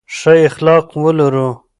[0.17, 1.47] ښه اخلاق ولرو.